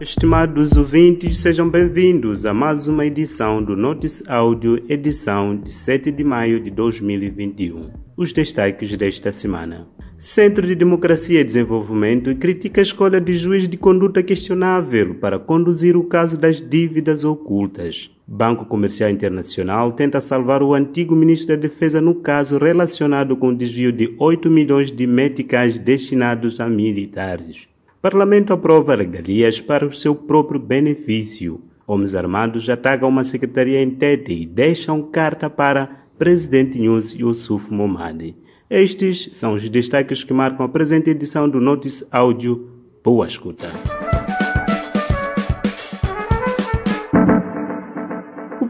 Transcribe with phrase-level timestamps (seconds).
[0.00, 6.24] Estimados ouvintes, sejam bem-vindos a mais uma edição do Notice Áudio, edição de 7 de
[6.24, 7.90] maio de 2021.
[8.16, 9.86] Os destaques desta semana.
[10.16, 15.96] Centro de Democracia e Desenvolvimento critica a escolha de juiz de conduta questionável para conduzir
[15.96, 18.10] o caso das dívidas ocultas.
[18.26, 23.54] Banco Comercial Internacional tenta salvar o antigo ministro da Defesa no caso relacionado com o
[23.54, 27.69] desvio de 8 milhões de meticais destinados a militares.
[28.02, 31.60] Parlamento aprova regalias para o seu próprio benefício.
[31.86, 38.34] Homens armados atacam uma secretaria em Tete e deixam carta para presidente News Yusuf Momadi.
[38.70, 42.70] Estes são os destaques que marcam a presente edição do Notice Áudio.
[43.04, 43.66] Boa escuta.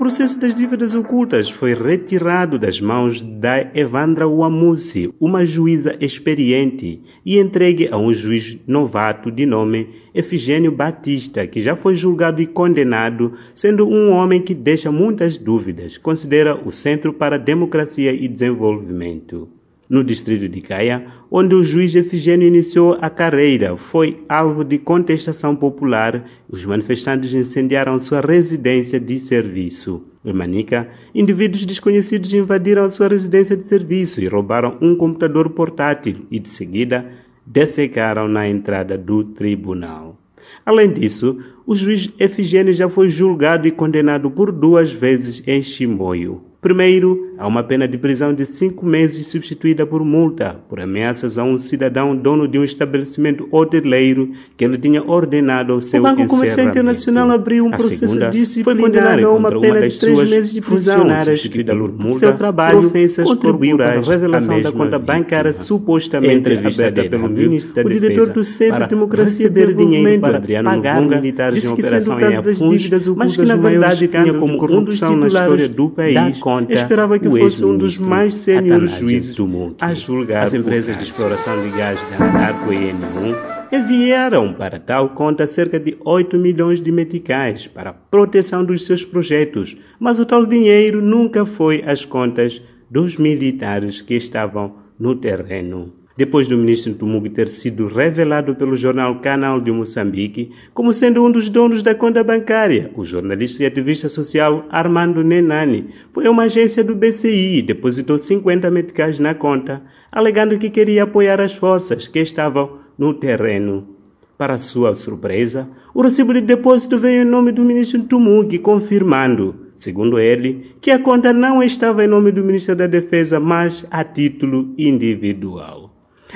[0.00, 7.38] Processo das dívidas ocultas foi retirado das mãos da Evandra Uamusi, uma juíza experiente, e
[7.38, 13.34] entregue a um juiz novato de nome Efigênio Batista, que já foi julgado e condenado,
[13.54, 19.59] sendo um homem que deixa muitas dúvidas, considera o Centro para Democracia e Desenvolvimento
[19.90, 25.56] no distrito de Caia, onde o juiz Efigênio iniciou a carreira, foi alvo de contestação
[25.56, 26.24] popular.
[26.48, 30.04] Os manifestantes incendiaram sua residência de serviço.
[30.24, 36.38] Em Manica, indivíduos desconhecidos invadiram sua residência de serviço e roubaram um computador portátil e,
[36.38, 37.10] de seguida,
[37.44, 40.16] defecaram na entrada do tribunal.
[40.64, 46.49] Além disso, o juiz Efigênio já foi julgado e condenado por duas vezes em Chimoio.
[46.60, 51.42] Primeiro, há uma pena de prisão de cinco meses substituída por multa por ameaças a
[51.42, 56.26] um cidadão dono de um estabelecimento hoteleiro que ele tinha ordenado ao seu O Banco
[56.26, 61.06] Comercial Internacional abriu um a processo disciplinar a uma pena de três meses de prisão.
[61.24, 67.04] substituída por multa seu trabalho ofensas contribuiu para a revelação da conta bancária supostamente aberta
[67.08, 67.96] pelo ministro da Defesa.
[67.96, 72.90] O diretor do Centro de Democracia e Desenvolvimento para pagar militares em operação em Afuns,
[73.16, 77.64] mas que na verdade tinha como um dos titulares do país conta esperava que fosse
[77.64, 81.98] um dos mais sêniores juízes do mundo a julgar as empresas de exploração de gás
[82.10, 87.90] da Anarco e N1 enviaram para tal conta cerca de 8 milhões de meticais para
[87.90, 92.60] a proteção dos seus projetos, mas o tal dinheiro nunca foi às contas
[92.90, 99.20] dos militares que estavam no terreno depois do ministro Tumugi ter sido revelado pelo jornal
[99.20, 102.90] Canal de Moçambique como sendo um dos donos da conta bancária.
[102.94, 108.18] O jornalista e ativista social Armando Nenani foi a uma agência do BCI e depositou
[108.18, 109.82] 50 meticais na conta,
[110.12, 113.88] alegando que queria apoiar as forças que estavam no terreno.
[114.36, 120.18] Para sua surpresa, o recibo de depósito veio em nome do ministro Tumugi, confirmando, segundo
[120.18, 124.74] ele, que a conta não estava em nome do ministro da Defesa, mas a título
[124.76, 125.90] individual.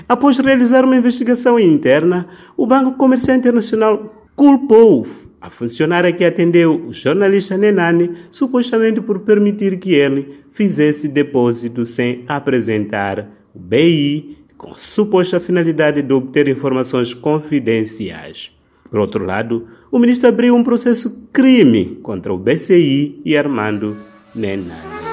[0.08, 5.06] Após realizar uma investigação interna, o Banco Comercial Internacional culpou
[5.40, 12.24] a funcionária que atendeu o jornalista Nenani supostamente por permitir que ele fizesse depósito sem
[12.26, 18.52] apresentar o BI com suposta finalidade de obter informações confidenciais.
[18.90, 23.96] Por outro lado, o ministro abriu um processo crime contra o BCI e Armando
[24.34, 25.03] Nenani.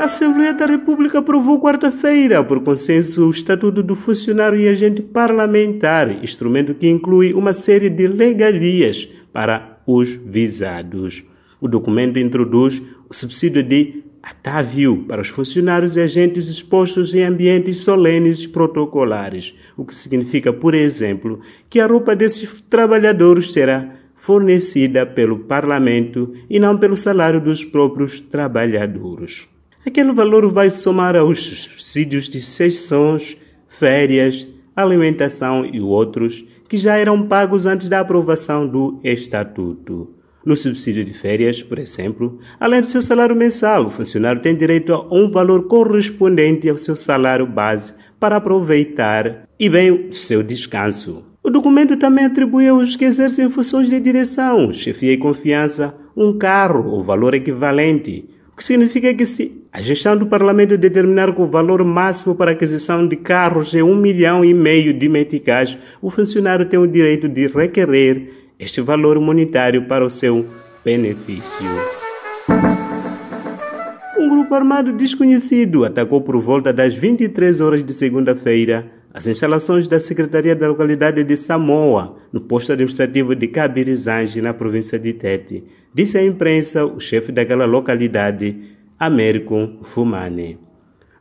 [0.00, 6.24] A Assembleia da República aprovou quarta-feira, por consenso, o Estatuto do Funcionário e Agente Parlamentar,
[6.24, 11.22] instrumento que inclui uma série de legalias para os visados.
[11.60, 17.84] O documento introduz o subsídio de atávio para os funcionários e agentes expostos em ambientes
[17.84, 25.40] solenes protocolares, o que significa, por exemplo, que a roupa desses trabalhadores será fornecida pelo
[25.40, 29.50] parlamento e não pelo salário dos próprios trabalhadores.
[29.84, 34.46] Aquele valor vai somar aos subsídios de sessões, férias,
[34.76, 40.14] alimentação e outros que já eram pagos antes da aprovação do Estatuto.
[40.44, 44.92] No subsídio de férias, por exemplo, além do seu salário mensal, o funcionário tem direito
[44.92, 51.24] a um valor correspondente ao seu salário base para aproveitar e bem o seu descanso.
[51.42, 56.90] O documento também atribui aos que exercem funções de direção, chefia e confiança um carro
[56.90, 58.28] ou valor equivalente,
[58.60, 63.08] que significa que se a gestão do Parlamento determinar que o valor máximo para aquisição
[63.08, 67.46] de carros é um milhão e meio de meticais, o funcionário tem o direito de
[67.46, 70.44] requerer este valor monetário para o seu
[70.84, 71.64] benefício.
[74.18, 80.00] Um grupo armado desconhecido atacou por volta das 23 horas de segunda-feira as instalações da
[80.00, 85.62] Secretaria da Localidade de Samoa, no posto administrativo de Cabirizange, na província de Tete,
[85.92, 88.56] disse à imprensa o chefe daquela localidade,
[88.98, 90.58] Américo Fumane.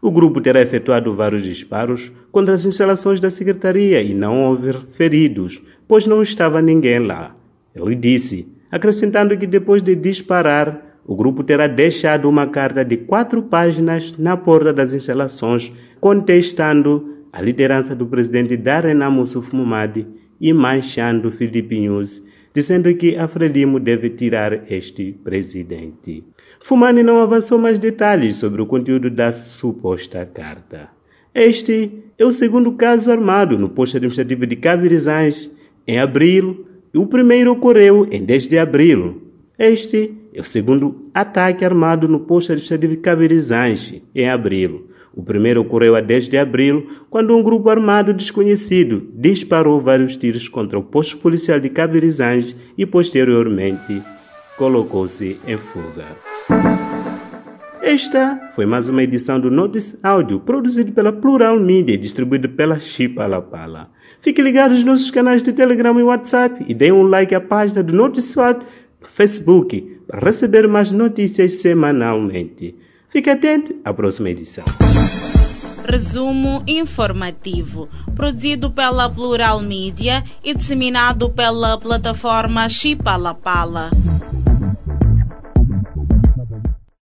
[0.02, 5.62] O grupo terá efetuado vários disparos contra as instalações da secretaria e não houve feridos,
[5.86, 7.36] pois não estava ninguém lá.
[7.76, 13.44] Ele disse, acrescentando que depois de disparar, o grupo terá deixado uma carta de quatro
[13.44, 15.70] páginas na porta das instalações
[16.00, 20.08] contestando a liderança do presidente Darena Moussouf Mumadi
[20.40, 22.24] e manchando Filipe News,
[22.54, 26.24] dizendo que a Frelimo deve tirar este presidente.
[26.60, 30.90] Fumani não avançou mais detalhes sobre o conteúdo da suposta carta.
[31.34, 35.50] Este é o segundo caso armado no posto administrativo de Cavirizães
[35.88, 39.22] em abril e o primeiro ocorreu em 10 de abril.
[39.58, 44.89] Este é o segundo ataque armado no posto administrativo de Cavirizães em abril.
[45.14, 50.48] O primeiro ocorreu a 10 de abril, quando um grupo armado desconhecido disparou vários tiros
[50.48, 54.02] contra o posto policial de Cabirizange e posteriormente
[54.58, 56.06] colocou-se em fuga.
[57.82, 62.80] Esta foi mais uma edição do Notice Áudio, produzido pela Plural Media e distribuído pela
[62.80, 63.90] Chipa Pala.
[64.20, 67.82] Fiquem ligados nos nossos canais de Telegram e WhatsApp e deem um like à página
[67.82, 68.68] do Notice Áudio
[69.02, 72.76] Facebook para receber mais notícias semanalmente.
[73.10, 74.64] Fique atento à próxima edição.
[75.84, 83.90] Resumo informativo, produzido pela Plural Mídia e disseminado pela plataforma Chipalapala.
[83.90, 84.29] Pala.